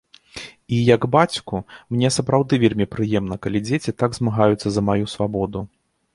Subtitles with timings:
[0.67, 1.59] І як бацьку,
[1.97, 5.59] мне сапраўды вельмі прыемна, калі дзеці так змагаюцца за маю свабоду.